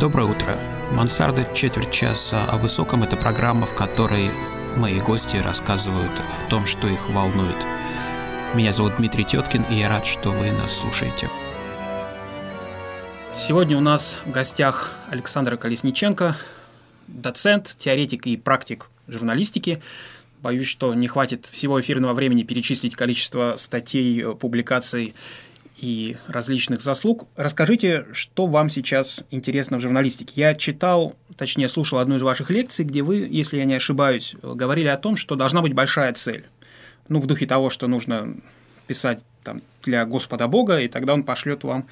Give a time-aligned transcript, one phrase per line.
[0.00, 0.58] Доброе утро.
[0.90, 4.28] Мансарда четверть часа о высоком– это программа, в которой
[4.74, 7.54] мои гости рассказывают о том, что их волнует.
[8.54, 11.30] Меня зовут Дмитрий Теткин, и я рад, что вы нас слушаете.
[13.36, 16.36] Сегодня у нас в гостях Александр Колесниченко,
[17.06, 19.80] доцент, теоретик и практик журналистики.
[20.42, 25.14] Боюсь, что не хватит всего эфирного времени перечислить количество статей, публикаций
[25.76, 27.26] и различных заслуг.
[27.36, 30.32] Расскажите, что вам сейчас интересно в журналистике.
[30.36, 34.88] Я читал, точнее, слушал одну из ваших лекций, где вы, если я не ошибаюсь, говорили
[34.88, 36.44] о том, что должна быть большая цель.
[37.08, 38.36] Ну, в духе того, что нужно
[38.86, 41.86] писать там, для Господа Бога, и тогда он пошлет вам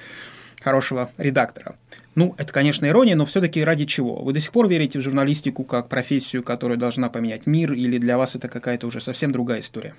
[0.61, 1.75] хорошего редактора.
[2.15, 4.23] Ну, это, конечно, ирония, но все-таки ради чего?
[4.23, 8.17] Вы до сих пор верите в журналистику как профессию, которая должна поменять мир, или для
[8.17, 9.93] вас это какая-то уже совсем другая история?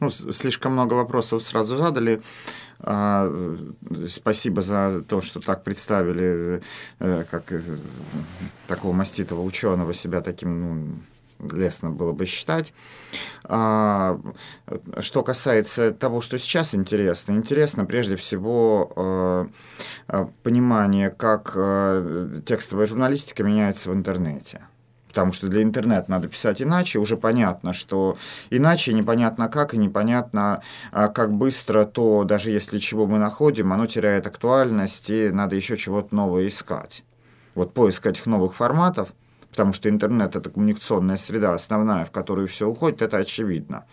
[0.00, 2.20] Ну, слишком много вопросов сразу задали.
[2.82, 3.30] А,
[4.08, 6.62] спасибо за то, что так представили,
[6.98, 7.52] э, как
[8.66, 12.72] такого маститого ученого себя таким ну, лестно было бы считать.
[13.44, 14.18] А,
[15.00, 21.52] что касается того, что сейчас интересно, интересно прежде всего а, понимание, как
[22.46, 24.62] текстовая журналистика меняется в интернете
[25.10, 28.16] потому что для интернета надо писать иначе, уже понятно, что
[28.48, 34.28] иначе непонятно как и непонятно как быстро, то даже если чего мы находим, оно теряет
[34.28, 37.02] актуальность, и надо еще чего-то нового искать.
[37.56, 39.08] Вот поиск этих новых форматов
[39.50, 43.84] потому что интернет– это коммуникационная среда основная, в которую все уходит, это очевидно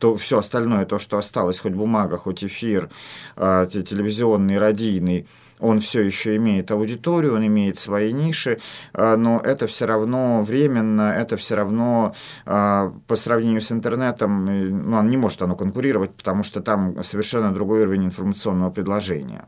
[0.00, 2.90] то все остальное, то, что осталось, хоть бумага, хоть эфир,
[3.36, 5.26] э, телевизионный, радийный,
[5.60, 8.58] он все еще имеет аудиторию, он имеет свои ниши,
[8.94, 12.14] э, но это все равно временно, это все равно
[12.46, 14.46] э, по сравнению с интернетом,
[14.90, 19.44] ну, он не может оно конкурировать, потому что там совершенно другой уровень информационного предложения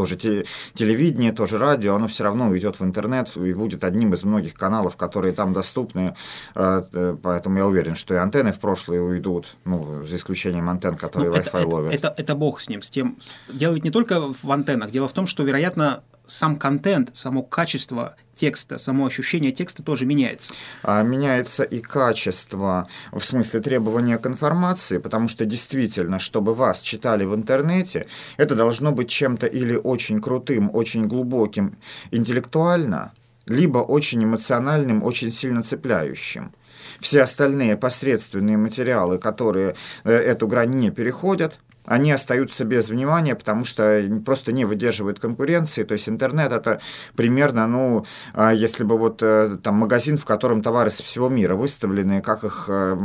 [0.00, 4.24] тоже те, телевидение, тоже радио, оно все равно уйдет в интернет и будет одним из
[4.24, 6.14] многих каналов, которые там доступны.
[6.54, 10.96] Э, э, поэтому я уверен, что и антенны в прошлое уйдут, ну, за исключением антенн,
[10.96, 11.92] которые ну, Wi-Fi это, ловят.
[11.92, 13.18] Это, это, это бог с ним, с тем.
[13.52, 14.90] Дело ведь не только в антеннах.
[14.90, 20.52] Дело в том, что, вероятно, сам контент, само качество текста, само ощущение текста тоже меняется.
[20.82, 27.24] А меняется и качество, в смысле требования к информации, потому что действительно, чтобы вас читали
[27.24, 28.06] в интернете,
[28.38, 31.76] это должно быть чем-то или очень крутым, очень глубоким
[32.10, 33.12] интеллектуально,
[33.46, 36.52] либо очень эмоциональным, очень сильно цепляющим.
[37.00, 39.74] Все остальные посредственные материалы, которые
[40.04, 45.82] э, эту грань не переходят, они остаются без внимания, потому что просто не выдерживают конкуренции.
[45.82, 46.80] То есть интернет это
[47.16, 48.04] примерно, ну,
[48.34, 52.44] а, если бы вот э, там магазин, в котором товары со всего мира выставлены, как
[52.44, 52.96] их э,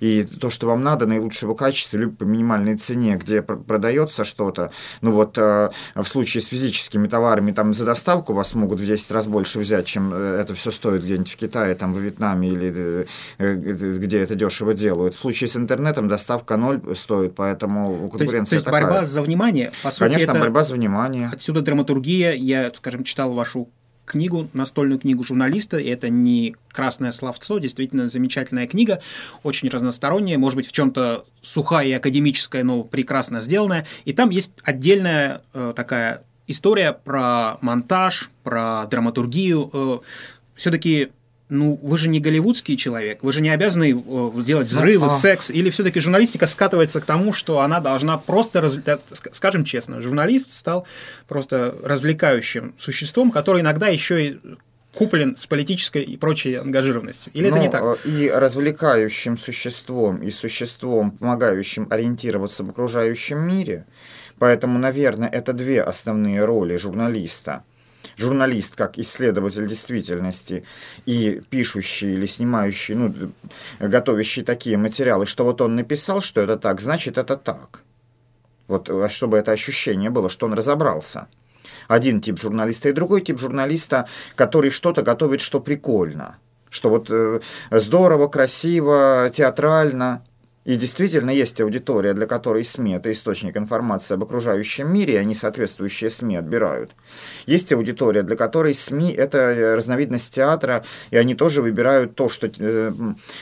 [0.00, 4.70] и то, что вам надо, наилучшего качества, либо по минимальной цене, где продается что-то.
[5.00, 9.10] Ну вот э, в случае с физическими товарами, там за доставку вас могут в 10
[9.10, 13.06] раз больше взять, чем это все стоит где-нибудь в Китае, там в Вьетнаме или
[13.38, 15.14] где это дешево делают.
[15.14, 18.82] В случае с интернетом доставка ноль стоит, поэтому конкуренция то есть, то есть такая.
[18.82, 20.40] борьба за внимание, по сути, Конечно, это...
[20.40, 21.30] борьба за внимание.
[21.32, 22.32] Отсюда драматургия.
[22.32, 23.68] Я, скажем, читал вашу
[24.08, 29.00] книгу, настольную книгу журналиста, и это не красное словцо, действительно замечательная книга,
[29.42, 33.86] очень разносторонняя, может быть, в чем-то сухая и академическая, но прекрасно сделанная.
[34.04, 39.70] И там есть отдельная э, такая история про монтаж, про драматургию.
[39.72, 39.98] Э,
[40.56, 41.10] все-таки
[41.48, 45.18] ну, вы же не голливудский человек, вы же не обязаны э, делать взрывы, ну, а...
[45.18, 48.76] секс, или все-таки журналистика скатывается к тому, что она должна просто, раз...
[49.32, 50.86] скажем честно, журналист стал
[51.26, 54.40] просто развлекающим существом, который иногда еще и
[54.94, 57.32] куплен с политической и прочей ангажированностью.
[57.32, 57.82] Или Но это не так?
[57.82, 63.86] Э, и развлекающим существом, и существом, помогающим ориентироваться в окружающем мире.
[64.38, 67.64] Поэтому, наверное, это две основные роли журналиста–
[68.18, 70.64] журналист как исследователь действительности
[71.06, 73.32] и пишущий или снимающий, ну,
[73.80, 77.80] готовящий такие материалы, что вот он написал, что это так, значит это так.
[78.66, 81.28] Вот а чтобы это ощущение было, что он разобрался.
[81.86, 86.36] Один тип журналиста и другой тип журналиста, который что-то готовит, что прикольно.
[86.68, 87.40] Что вот э,
[87.70, 90.22] здорово, красиво, театрально.
[90.68, 95.34] И действительно есть аудитория, для которой СМИ– это источник информации об окружающем мире, и они
[95.34, 96.90] соответствующие СМИ отбирают.
[97.46, 102.92] Есть аудитория, для которой СМИ– это разновидность театра, и они тоже выбирают то, что э,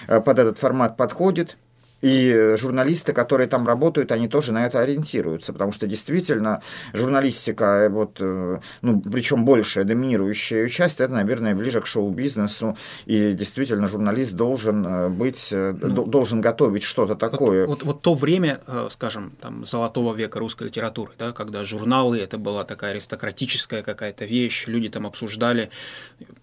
[0.06, 1.56] под этот формат подходит,
[2.02, 6.62] И журналисты, которые там работают, они тоже на это ориентируются, потому что действительно
[6.92, 12.76] журналистика, вот, э, ну, причем большая, доминирующая часть, это, наверное, ближе к шоу-бизнесу,
[13.06, 17.66] и действительно журналист должен э, быть, э, ну, должен готовить что-то такое.
[17.66, 18.60] Вот, вот, вот то время,
[18.90, 24.66] скажем, там, золотого века русской литературы, да, когда журналы, это была такая аристократическая какая-то вещь,
[24.66, 25.70] люди там обсуждали,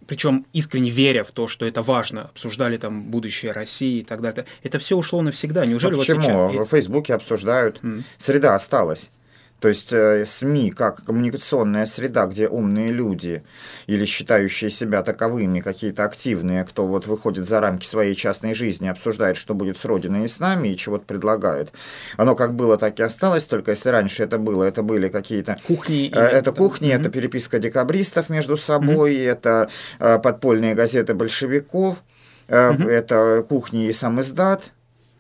[0.08, 4.46] причем искренне веря в то, что это важно, обсуждали там будущее России и так далее.
[4.64, 5.66] Это все ушло навсегда.
[5.66, 6.22] Неужели ну, вот почему?
[6.22, 6.68] сейчас...
[6.68, 7.80] В Фейсбуке обсуждают.
[7.82, 8.04] Mm.
[8.18, 9.10] Среда осталась.
[9.64, 13.46] То есть э, СМИ как коммуникационная среда, где умные люди
[13.88, 19.38] или считающие себя таковыми, какие-то активные, кто вот выходит за рамки своей частной жизни, обсуждает,
[19.38, 21.72] что будет с Родиной и с нами, и чего-то предлагает.
[22.18, 25.58] Оно как было, так и осталось, только если раньше это было, это были какие-то...
[25.66, 26.12] Кухни.
[26.14, 27.00] Э, это кухни, mm-hmm.
[27.00, 29.32] это переписка декабристов между собой, mm-hmm.
[29.32, 29.70] это
[30.00, 32.04] э, подпольные газеты большевиков,
[32.50, 32.90] mm-hmm.
[32.90, 34.74] это кухни и сам издат,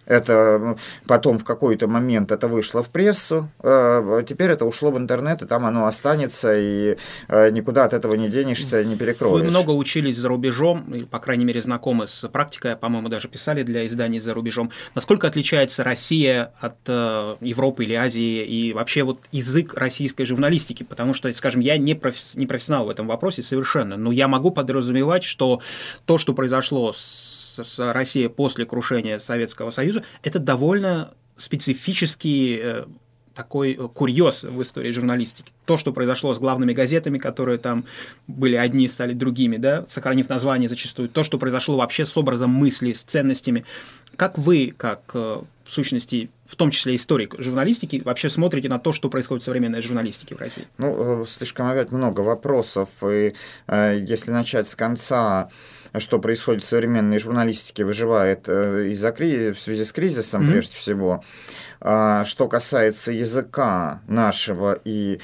[0.05, 0.75] это
[1.07, 5.45] потом в какой-то момент это вышло в прессу, э, теперь это ушло в интернет, и
[5.45, 6.97] там оно останется, и
[7.27, 9.41] э, никуда от этого не денешься, не перекроешь.
[9.41, 13.63] Вы много учились за рубежом, и, по крайней мере, знакомы с практикой, по-моему, даже писали
[13.63, 14.71] для изданий за рубежом.
[14.95, 20.83] Насколько отличается Россия от э, Европы или Азии, и вообще вот язык российской журналистики?
[20.83, 24.51] Потому что, скажем, я не, профи- не профессионал в этом вопросе совершенно, но я могу
[24.51, 25.61] подразумевать, что
[26.05, 32.85] то, что произошло с с Россией после крушения Советского Союза, это довольно специфический э,
[33.33, 35.51] такой э, курьез в истории журналистики.
[35.65, 37.85] То, что произошло с главными газетами, которые там
[38.27, 41.09] были одни, стали другими, да, сохранив название зачастую.
[41.09, 43.65] То, что произошло вообще с образом мысли, с ценностями.
[44.15, 48.91] Как вы, как э, в сущности, в том числе историк журналистики, вообще смотрите на то,
[48.91, 50.67] что происходит в современной журналистике в России?
[50.77, 52.89] Ну, слишком опять много вопросов.
[53.03, 53.33] И
[53.67, 55.49] э, если начать с конца,
[55.97, 60.51] что происходит в современной журналистике, выживает э, из-за в связи с кризисом, mm-hmm.
[60.51, 61.23] прежде всего.
[61.85, 65.19] А, что касается языка нашего и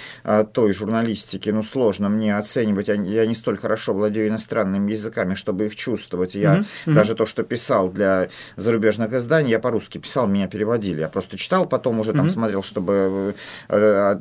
[0.54, 2.90] той журналистики, ну, сложно мне оценивать.
[2.90, 6.36] Я, не столь хорошо владею иностранными языками, чтобы их чувствовать.
[6.36, 6.94] Я mm-hmm.
[6.94, 8.28] даже то, что писал для
[8.58, 11.02] зарубежных изданий, я по-русски писал, меня переводили.
[11.02, 12.30] Я просто читал, потом уже там mm-hmm.
[12.30, 13.36] смотрел, чтобы
[13.68, 14.16] э,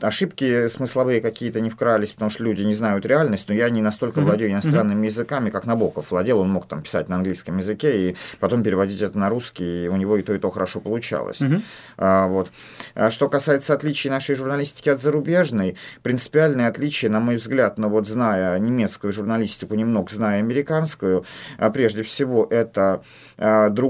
[0.00, 4.20] ошибки смысловые какие-то не вкрались, потому что люди не знают реальность, но я не настолько
[4.20, 4.24] mm-hmm.
[4.24, 5.06] владею иностранными mm-hmm.
[5.06, 6.40] языками, как Набоков владел.
[6.40, 9.96] Он мог там писать на английском языке и потом переводить это на русский, и у
[9.96, 11.40] него и то, и то хорошо получалось.
[11.40, 11.62] Mm-hmm.
[11.98, 12.50] А, вот.
[12.94, 18.08] А что касается отличий нашей журналистики от зарубежной, принципиальное отличие, на мой взгляд, но вот
[18.08, 21.24] зная немецкую журналистику, немного зная американскую,
[21.58, 23.02] а, прежде всего это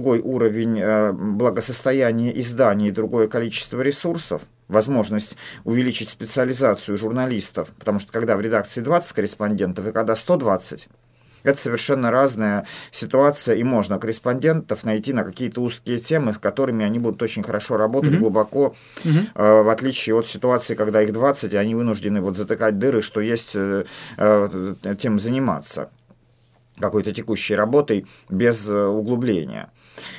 [0.08, 8.40] другой уровень благосостояния изданий, другое количество ресурсов, возможность увеличить специализацию журналистов, потому что когда в
[8.40, 10.88] редакции 20 корреспондентов и когда 120,
[11.43, 16.99] это совершенно разная ситуация, и можно корреспондентов найти на какие-то узкие темы, с которыми они
[16.99, 18.19] будут очень хорошо работать, mm-hmm.
[18.19, 19.28] глубоко, mm-hmm.
[19.34, 23.20] Э, в отличие от ситуации, когда их 20, и они вынуждены вот затыкать дыры, что
[23.20, 23.84] есть э,
[24.16, 25.90] э, тем заниматься
[26.80, 29.70] какой-то текущей работой без э, углубления.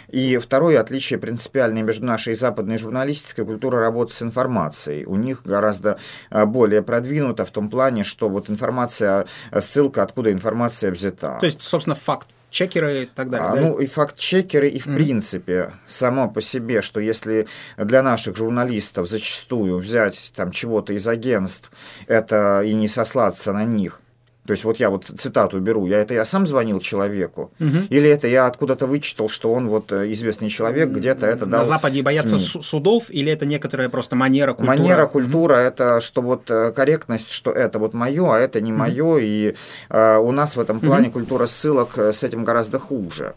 [0.10, 5.06] И второе отличие принципиальное между нашей и западной журналистикой– культура работы с информацией.
[5.06, 5.98] У них гораздо
[6.30, 11.38] э, более продвинута в том плане, что вот информация, э, ссылка, откуда информация взята.
[11.40, 13.50] То есть, собственно, факт чекеры и так далее.
[13.50, 13.62] А, да?
[13.62, 14.96] Ну и факт-чекеры, и в mm-hmm.
[14.96, 17.48] принципе само по себе, что если
[17.78, 21.72] для наших журналистов зачастую взять там чего-то из агентств,
[22.08, 24.02] это и не сослаться на них,
[24.50, 27.86] то есть вот я вот цитату беру, я это я сам звонил человеку, угу.
[27.92, 31.60] или это я откуда-то вычитал, что он вот э, известный человек, где-то это дал.
[31.60, 32.64] На Западе боятся СМИ.
[32.64, 34.76] судов, или это некоторая просто манера, культура?
[34.76, 35.62] Манера, культура, угу.
[35.62, 38.80] это что вот э, корректность, что это вот мое, а это не угу.
[38.80, 39.56] мое, и
[39.92, 41.20] э, у нас в этом плане угу.
[41.20, 43.36] культура ссылок э, с этим гораздо хуже.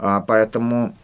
[0.00, 0.96] А, поэтому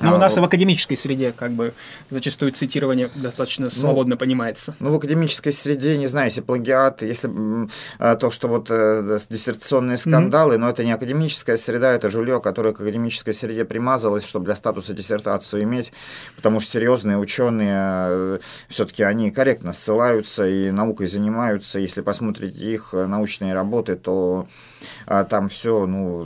[0.00, 1.74] ну, у нас а, в академической среде как бы
[2.10, 4.74] зачастую цитирование достаточно ну, свободно понимается.
[4.80, 7.30] Ну, в академической среде, не знаю, если плагиат, если
[7.98, 10.58] а, то, что вот э, диссертационные скандалы, mm-hmm.
[10.58, 14.94] но это не академическая среда, это жулье, которое к академической среде примазалось, чтобы для статуса
[14.94, 15.92] диссертацию иметь,
[16.36, 18.38] потому что серьезные ученые э,
[18.68, 21.78] все-таки они корректно ссылаются и наукой занимаются.
[21.78, 24.46] Если посмотреть их научные работы, то
[25.06, 26.24] а, там все ну,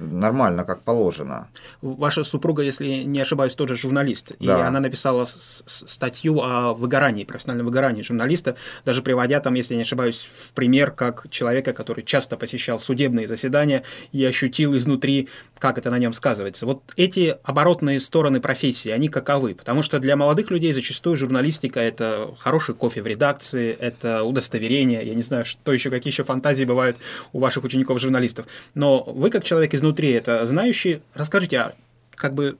[0.00, 1.48] нормально, как положено.
[1.80, 4.32] Ваша супруга, если не ошибаюсь, тоже журналист.
[4.32, 4.66] И да.
[4.66, 10.52] она написала статью о выгорании, профессиональном выгорании журналиста, даже приводя там, если не ошибаюсь, в
[10.52, 13.82] пример как человека, который часто посещал судебные заседания
[14.12, 16.66] и ощутил изнутри, как это на нем сказывается.
[16.66, 19.54] Вот эти оборотные стороны профессии, они каковы?
[19.54, 25.14] Потому что для молодых людей зачастую журналистика– это хороший кофе в редакции, это удостоверение, я
[25.14, 26.96] не знаю, что еще, какие еще фантазии бывают
[27.32, 28.46] у ваших учеников-журналистов.
[28.74, 31.74] Но вы, как человек изнутри, это знающий, расскажите, а
[32.14, 32.56] как бы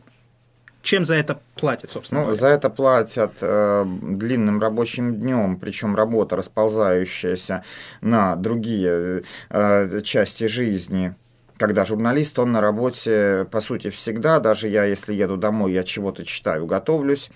[0.86, 2.24] чем за это платят, собственно?
[2.24, 7.64] Ну, за это платят э, длинным рабочим днем, причем работа расползающаяся
[8.00, 11.14] на другие э, части жизни
[11.58, 16.24] когда журналист, он на работе, по сути, всегда, даже я, если еду домой, я чего-то
[16.24, 17.30] читаю, готовлюсь,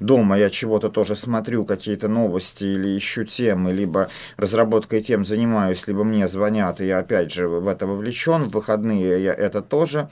[0.00, 6.04] дома я чего-то тоже смотрю, какие-то новости или ищу темы, либо разработкой тем занимаюсь, либо
[6.04, 10.08] мне звонят, и я опять же в это вовлечен, в выходные я это тоже,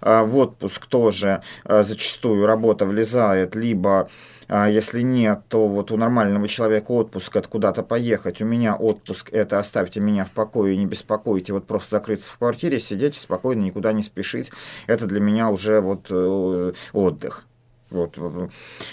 [0.00, 4.08] а, в отпуск тоже а, зачастую работа влезает, либо
[4.54, 8.42] а если нет, то вот у нормального человека отпуск– это куда-то поехать.
[8.42, 11.54] У меня отпуск– это оставьте меня в покое не беспокойте.
[11.54, 14.52] Вот просто закрыться в квартире, сидеть спокойно, никуда не спешить.
[14.86, 17.46] Это для меня уже вот э, отдых.
[17.92, 18.18] Вот.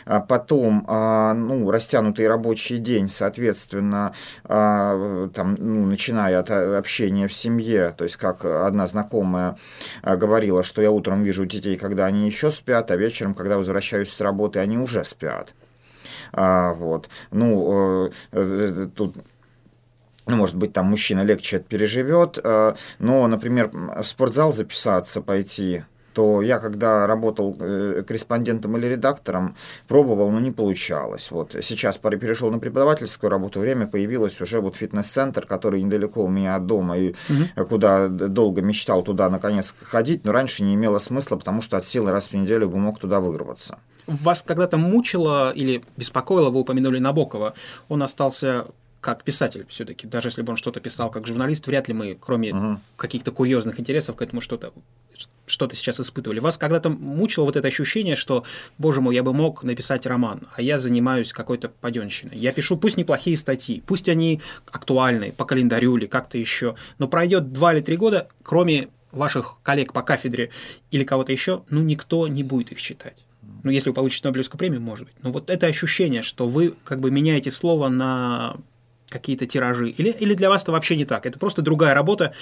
[0.06, 4.13] А потом, а, ну, растянутый рабочий день, соответственно,
[4.44, 9.58] а, там, ну, начиная от общения в семье, то есть как одна знакомая
[10.03, 14.20] говорила, что я утром вижу детей, когда они еще спят, а вечером, когда возвращаюсь с
[14.20, 15.53] работы, они уже спят.
[16.34, 17.10] Вот.
[17.32, 19.15] Ну, э, э, тут
[20.27, 22.38] ну, может быть, там мужчина легче это переживет,
[23.00, 29.56] но, например, в спортзал записаться, пойти, то я, когда работал э, корреспондентом или редактором,
[29.88, 31.32] пробовал, но не получалось.
[31.32, 31.56] Вот.
[31.62, 36.66] Сейчас перешел на преподавательскую работу, время появилось уже вот фитнес-центр, который недалеко у меня от
[36.66, 37.66] дома, и угу.
[37.66, 42.12] куда долго мечтал туда наконец ходить, но раньше не имело смысла, потому что от силы
[42.12, 43.80] раз в неделю бы мог туда вырваться.
[44.08, 47.54] Вас когда-то мучило или беспокоило, вы упомянули Набокова,
[47.88, 48.66] он остался
[49.01, 52.53] как писатель все-таки, даже если бы он что-то писал как журналист, вряд ли мы, кроме
[52.53, 52.79] угу.
[52.98, 54.74] каких-то курьезных интересов, к этому что-то
[55.46, 56.39] что-то сейчас испытывали.
[56.39, 58.44] Вас когда-то мучило вот это ощущение, что,
[58.77, 62.38] боже мой, я бы мог написать роман, а я занимаюсь какой-то паденщиной.
[62.38, 64.41] Я пишу пусть неплохие статьи, пусть они
[64.72, 69.91] актуальные, по календарю или как-то еще, но пройдет два или три года, кроме ваших коллег
[69.91, 70.51] по кафедре
[70.91, 73.25] или кого-то еще, ну никто не будет их читать.
[73.63, 75.15] Ну, если вы получите Нобелевскую премию, может быть.
[75.22, 78.56] Но вот это ощущение, что вы как бы меняете слово на
[79.10, 82.34] какие-то тиражи, или, или для вас это вообще не так, это просто другая работа,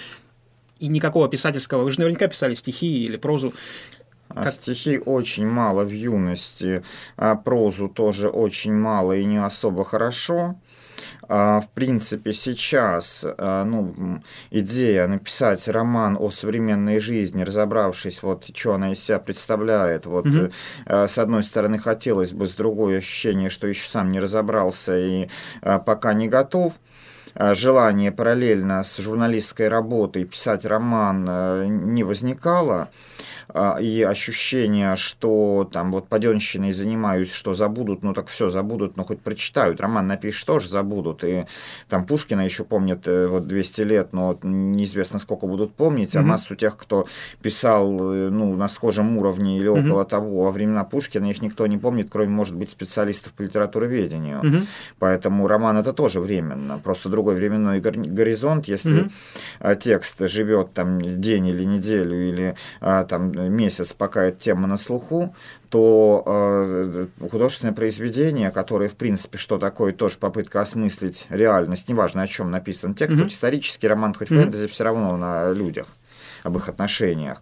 [0.80, 3.54] и никакого писательского, вы же наверняка писали стихи или прозу,
[4.30, 4.54] а как...
[4.54, 6.84] Стихи очень мало в юности,
[7.16, 10.56] а прозу тоже очень мало и не особо хорошо.
[11.30, 18.74] А, в принципе, сейчас а, ну, идея написать роман о современной жизни, разобравшись, вот, что
[18.74, 20.52] она из себя представляет, вот, угу.
[20.86, 25.28] с одной стороны, хотелось бы, с другой ощущение, что еще сам не разобрался и
[25.62, 26.74] пока не готов
[27.38, 32.90] желание параллельно с журналистской работой писать роман не возникало.
[33.50, 39.04] А, и ощущение, что там вот паденщиной занимаюсь, что забудут, ну так все забудут, но
[39.04, 39.80] хоть прочитают.
[39.80, 41.24] Роман напишешь, тоже забудут.
[41.24, 41.46] И
[41.88, 46.24] там Пушкина еще помнят э, вот 200 лет, но неизвестно сколько будут помнить, а mm-hmm.
[46.24, 47.08] массу тех, кто
[47.42, 50.10] писал э, ну, на схожем уровне или около mm-hmm.
[50.10, 54.42] того во времена Пушкина, их никто не помнит, кроме, может быть, специалистов по литературоведению.
[54.42, 54.68] Mm-hmm.
[55.00, 58.68] Поэтому роман это тоже временно, просто другой временной горизонт.
[58.68, 59.10] Если
[59.62, 59.80] mm-hmm.
[59.80, 65.36] текст живет там день или неделю, или а, там месяц, пока эта тема на слуху,
[65.70, 72.28] то э, художественное произведение, которое, в принципе, что такое, тоже попытка осмыслить реальность, неважно, о
[72.28, 73.24] чем написан текст, mm-hmm.
[73.24, 74.44] хоть исторический роман, хоть mm-hmm.
[74.44, 75.88] фэнтези, все равно на людях
[76.44, 77.42] об их отношениях.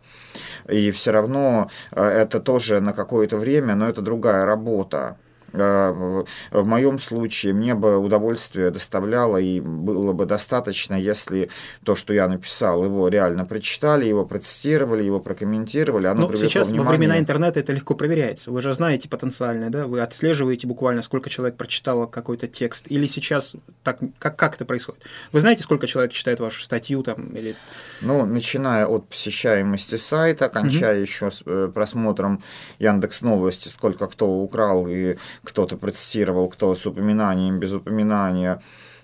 [0.67, 5.17] И все равно это тоже на какое-то время, но это другая работа.
[5.57, 11.49] Э, в моем случае мне бы удовольствие доставляло и было бы достаточно, если
[11.83, 16.07] то, что я написал, его реально прочитали, его протестировали, его прокомментировали.
[16.07, 16.85] Оно ну, сейчас внимание.
[16.85, 18.51] во времена интернета это легко проверяется.
[18.51, 19.87] Вы же знаете потенциальное, да?
[19.87, 22.85] Вы отслеживаете буквально, сколько человек прочитало какой-то текст.
[22.87, 25.01] Или сейчас так, как, как это происходит?
[25.31, 27.29] Вы знаете, сколько человек читает вашу статью там?
[27.29, 27.55] Или...
[28.01, 31.01] Ну, начиная от посещаемости сайта, кончая угу.
[31.01, 32.43] еще с э, просмотром
[32.79, 38.61] Яндекс Новости, сколько кто украл и кто-то процессировал, кто с упоминанием, без упоминания,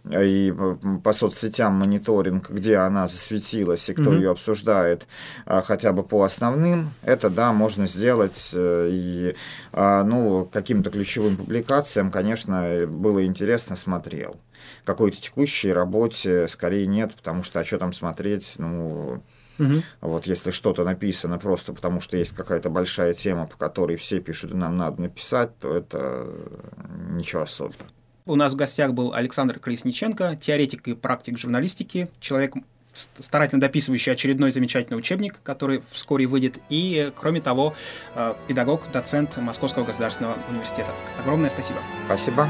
[0.10, 0.54] и
[1.04, 4.14] по соцсетям мониторинг, где она засветилась и кто угу.
[4.14, 5.08] ее обсуждает,
[5.46, 8.52] а, хотя бы по основным, это да, можно сделать.
[8.56, 9.36] Э, и
[9.72, 14.38] а, ну, каким-то ключевым публикациям, конечно, было интересно, смотрел.
[14.86, 19.22] Какой-то текущей работе скорее нет, потому что а что там смотреть, ну,
[19.62, 19.84] Угу.
[20.02, 24.52] Вот если что-то написано просто потому, что есть какая-то большая тема, по которой все пишут,
[24.52, 26.30] и нам надо написать, то это
[27.10, 27.90] ничего особенного.
[28.26, 32.54] У нас в гостях был Александр Колесниченко, теоретик и практик журналистики, человек,
[32.94, 37.74] старательно дописывающий очередной замечательный учебник, который вскоре выйдет, и, кроме того,
[38.16, 40.94] э, педагог, доцент Московского государственного университета.
[41.20, 41.80] Огромное спасибо.
[42.06, 42.48] Спасибо.